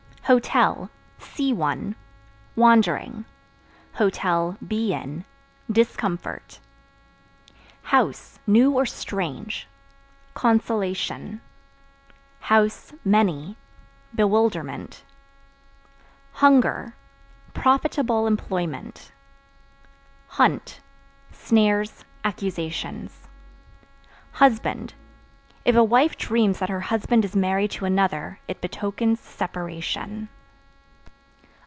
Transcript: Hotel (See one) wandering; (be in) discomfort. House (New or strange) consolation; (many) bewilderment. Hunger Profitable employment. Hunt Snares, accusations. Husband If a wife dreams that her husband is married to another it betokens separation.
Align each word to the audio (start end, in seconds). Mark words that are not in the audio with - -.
Hotel 0.27 0.89
(See 1.17 1.51
one) 1.51 1.97
wandering; 2.55 3.25
(be 4.65 4.93
in) 4.93 5.25
discomfort. 5.69 6.61
House 7.81 8.39
(New 8.47 8.71
or 8.71 8.85
strange) 8.85 9.67
consolation; 10.33 11.41
(many) 13.03 13.57
bewilderment. 14.15 15.03
Hunger 16.33 16.95
Profitable 17.53 18.25
employment. 18.25 19.11
Hunt 20.29 20.79
Snares, 21.33 22.05
accusations. 22.23 23.27
Husband 24.31 24.93
If 25.63 25.75
a 25.75 25.83
wife 25.83 26.17
dreams 26.17 26.57
that 26.57 26.69
her 26.71 26.79
husband 26.79 27.23
is 27.23 27.35
married 27.35 27.69
to 27.71 27.85
another 27.85 28.39
it 28.47 28.61
betokens 28.61 29.19
separation. 29.19 30.27